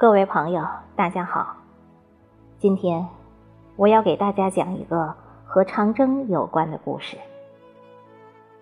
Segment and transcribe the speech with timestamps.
[0.00, 0.66] 各位朋友，
[0.96, 1.56] 大家好。
[2.58, 3.06] 今天
[3.76, 5.14] 我要给大家讲一个
[5.44, 7.18] 和长征有关的故事，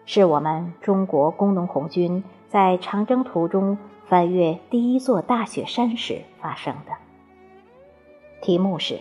[0.04, 3.78] 是我们中国工农红军在长征途中
[4.08, 6.92] 翻越第一座大雪山时发生的。
[8.42, 8.94] 题目是《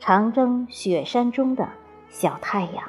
[0.00, 1.68] 长征雪山中的
[2.08, 2.84] 小太阳》。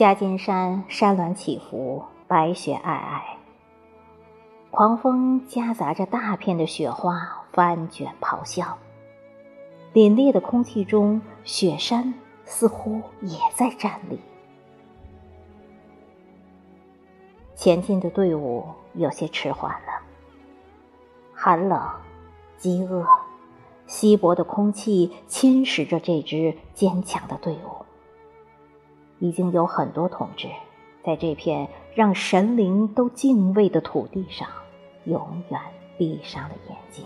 [0.00, 3.20] 夹金山山峦起伏，白雪皑皑，
[4.70, 8.78] 狂风夹杂着大片的雪花翻卷咆哮。
[9.92, 12.14] 凛冽的空气中，雪山
[12.46, 14.18] 似乎也在站立。
[17.54, 20.00] 前进的队伍有些迟缓了，
[21.34, 21.78] 寒冷、
[22.56, 23.06] 饥饿、
[23.86, 27.84] 稀薄的空气侵蚀着这支坚强的队伍。
[29.20, 30.48] 已经有很多同志，
[31.04, 34.48] 在这片让神灵都敬畏的土地上，
[35.04, 35.60] 永远
[35.96, 37.04] 闭上了眼睛。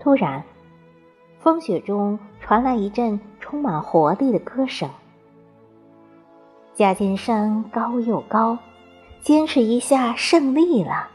[0.00, 0.42] 突然，
[1.38, 4.90] 风雪中传来一阵充满活力的歌声。
[6.74, 8.58] 夹金山高又高，
[9.20, 11.08] 坚持一下胜利了。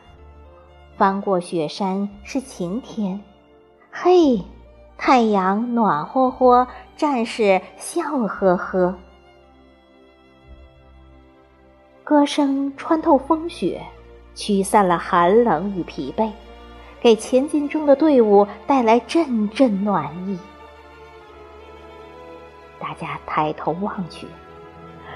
[0.96, 3.20] 翻过雪山是晴天，
[3.92, 4.42] 嘿。
[4.98, 8.96] 太阳暖和和，战士笑呵呵。
[12.04, 13.82] 歌声穿透风雪，
[14.34, 16.32] 驱散了寒冷与疲惫，
[17.00, 20.38] 给前进中的队伍带来阵阵暖意。
[22.80, 24.26] 大家抬头望去，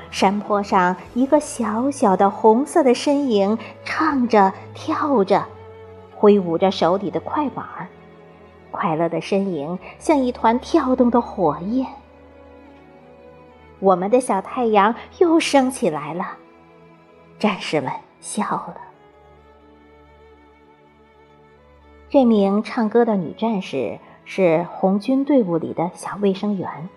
[0.10, 5.46] 山坡上一个小小的红色的身影，唱着跳着，
[6.14, 7.88] 挥舞着手里的快板儿。
[8.72, 11.86] 快乐的身影像一团跳动的火焰，
[13.80, 16.38] 我们的小太阳又升起来了。
[17.38, 18.78] 战士们笑了。
[22.10, 26.90] 这名唱歌的女战士是红军队伍里的小卫生员，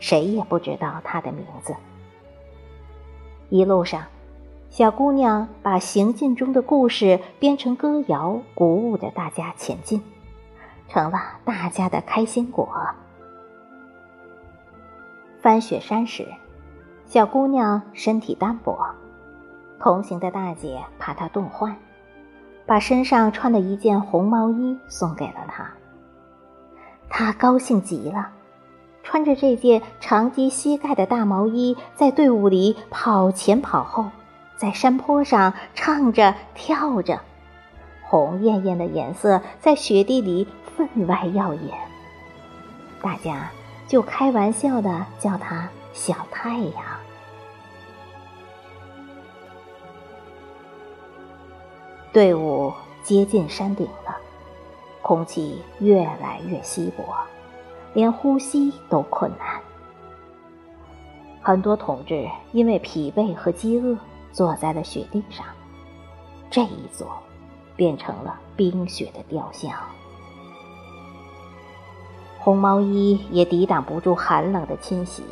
[0.00, 1.74] 谁也不知道她的名字。
[3.48, 4.04] 一路上，
[4.70, 10.02] 小姑娘把行进中的故事编成歌谣，鼓舞着大家前进。
[10.88, 12.68] 成了大家的开心果。
[15.40, 16.26] 翻雪山时，
[17.06, 18.76] 小姑娘身体单薄，
[19.78, 21.76] 同行的大姐怕她冻坏，
[22.66, 25.70] 把身上穿的一件红毛衣送给了她。
[27.08, 28.30] 她高兴极了，
[29.02, 34.06] 穿着这件长及膝盖的大毛衣，在队伍里跑前跑后，
[34.56, 37.20] 在山坡上唱着跳着，
[38.08, 40.46] 红艳艳的颜色在雪地里。
[40.78, 41.76] 分外耀眼，
[43.02, 43.50] 大家
[43.88, 46.72] 就开玩笑的叫它“小太阳”。
[52.12, 54.16] 队伍接近山顶了，
[55.02, 57.02] 空气越来越稀薄，
[57.92, 59.60] 连呼吸都困难。
[61.42, 63.98] 很多同志因为疲惫和饥饿，
[64.30, 65.44] 坐在了雪地上，
[66.48, 67.18] 这一坐，
[67.78, 69.72] 变成了冰雪的雕像。
[72.40, 75.22] 红毛衣也抵挡不住寒冷的侵袭，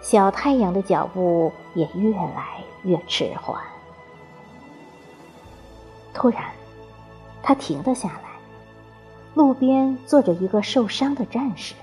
[0.00, 3.62] 小太阳的脚步也越来越迟缓。
[6.12, 6.42] 突然，
[7.40, 8.30] 他停了下来。
[9.34, 11.74] 路边坐着一个受伤的战士，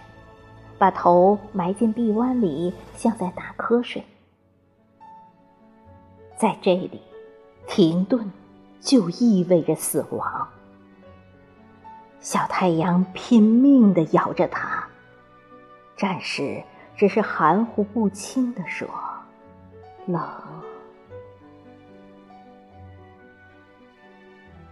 [0.78, 4.04] 把头埋进臂弯里，像在打瞌睡。
[6.36, 7.02] 在这里，
[7.68, 8.30] 停顿
[8.80, 10.48] 就意味着死亡。
[12.20, 14.88] 小太阳拼命的咬着它，
[15.96, 16.64] 战士
[16.96, 18.88] 只是含糊不清的说
[20.08, 20.22] ：“冷。”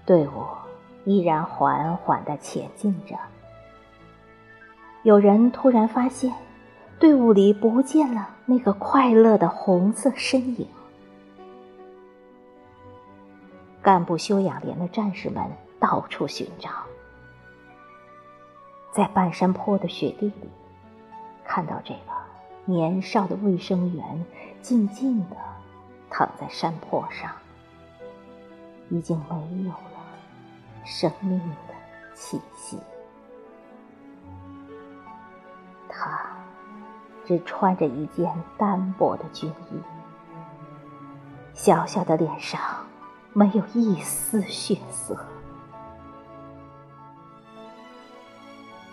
[0.05, 0.45] 队伍
[1.05, 3.15] 依然缓缓的前进着。
[5.03, 6.33] 有人突然发现，
[6.99, 10.67] 队伍里不见了那个快乐的红色身影。
[13.85, 15.47] 干部休养连的战士们
[15.79, 16.71] 到处寻找。
[18.91, 20.49] 在半山坡的雪地里，
[21.43, 22.11] 看到这个
[22.65, 24.25] 年少的卫生员
[24.59, 25.35] 静静地
[26.09, 27.31] 躺在山坡上，
[28.89, 29.35] 已经没
[29.65, 30.01] 有了
[30.83, 31.37] 生命
[31.67, 31.75] 的
[32.15, 32.79] 气息。
[35.87, 36.35] 他
[37.23, 39.79] 只穿着一件单薄的军衣，
[41.53, 42.59] 小小的脸上
[43.37, 45.17] 没有一丝血色。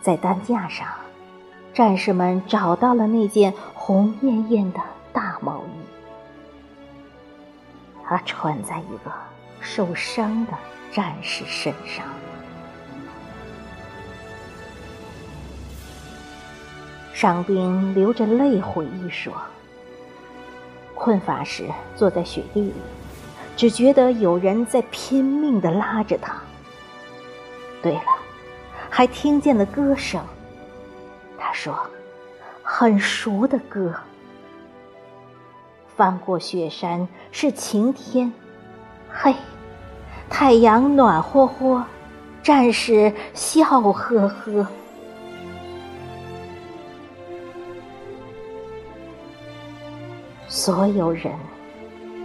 [0.01, 0.85] 在担架上
[1.73, 4.81] 战士们找到了那件红艳艳的
[5.13, 5.71] 大毛衣
[8.03, 9.13] 它穿在一个
[9.61, 10.53] 受伤的
[10.91, 12.05] 战士身上。
[17.15, 19.33] 伤兵流着泪回忆说
[20.97, 22.75] 困乏时坐在雪地里
[23.57, 26.35] 只觉得有人在拼命的拉着他。
[27.83, 28.03] 对了，
[28.89, 30.21] 还听见了歌声。
[31.39, 31.79] 他说，
[32.63, 33.95] 很熟的歌。
[35.95, 38.33] 翻过雪山是晴天，
[39.11, 39.35] 嘿，
[40.31, 41.85] 太阳暖和和，
[42.43, 44.67] 战士笑呵呵。”
[50.49, 51.33] 所有人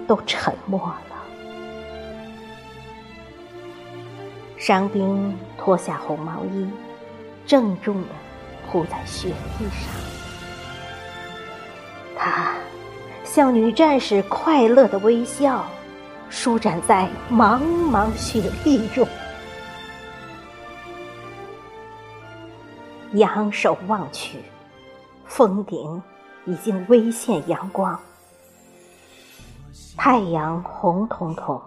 [0.07, 1.16] 都沉默了。
[4.57, 6.69] 伤兵脱下红毛衣，
[7.45, 8.07] 郑重的
[8.69, 9.93] 铺在雪地上。
[12.17, 12.53] 他
[13.23, 15.63] 向女战士快乐的微笑，
[16.29, 19.07] 舒展在茫茫雪地中。
[23.13, 24.39] 仰首望去，
[25.25, 26.01] 峰顶
[26.45, 27.97] 已经微现阳光。
[29.95, 31.61] 太阳红彤彤，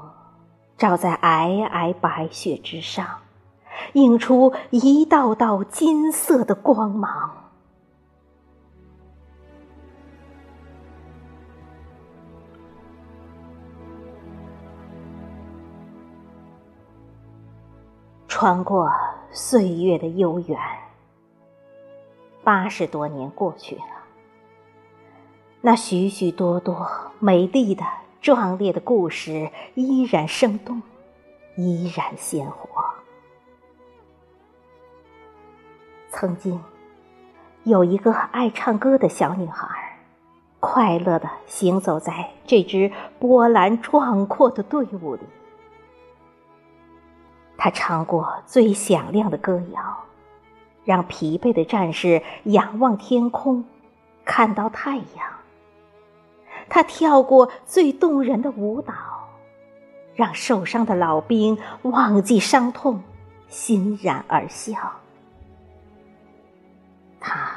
[0.80, 3.06] 照在皑皑白雪之上，
[3.92, 7.36] 映出一道道金色的光芒。
[18.26, 18.90] 穿过
[19.30, 20.58] 岁月的悠远，
[22.42, 23.82] 八十多年过去了，
[25.60, 26.88] 那许许多多
[27.18, 27.84] 美丽的。
[28.20, 30.82] 壮烈的故事依然生动，
[31.56, 32.84] 依然鲜活。
[36.10, 36.60] 曾经，
[37.64, 39.96] 有一个爱唱歌的小女孩，
[40.58, 45.22] 快乐的行走在这支波澜壮阔的队伍里。
[47.56, 50.04] 她唱过最响亮的歌谣，
[50.84, 53.64] 让疲惫的战士仰望天空，
[54.26, 55.39] 看到太阳。
[56.70, 58.94] 他跳过最动人的舞蹈，
[60.14, 63.02] 让受伤的老兵忘记伤痛，
[63.48, 64.92] 欣然而笑。
[67.18, 67.50] 他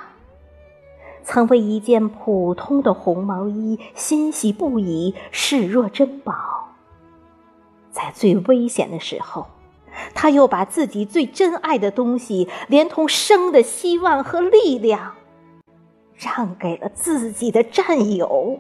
[1.24, 6.34] 曾为一件普通的红毛衣欣喜不已，视若珍宝。
[7.92, 9.46] 在最危险的时候，
[10.16, 15.14] 他又把自己最珍爱的东西，连同生的希望和力量，
[16.18, 18.60] 让给了自己的战友。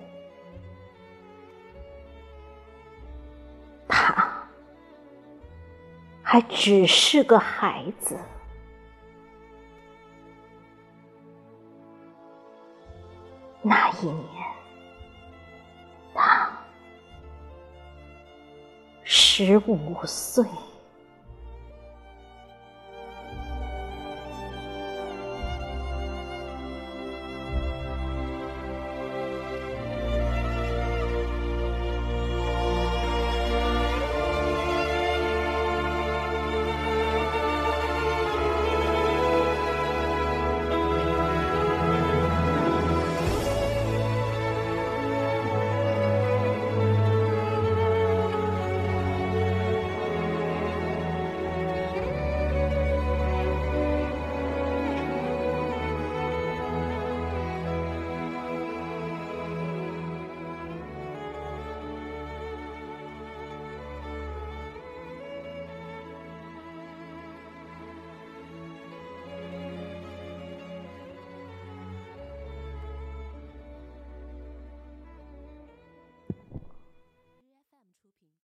[6.34, 8.18] 还只是个孩子。
[13.62, 14.26] 那一年，
[16.16, 16.50] 他
[19.04, 20.44] 十五岁。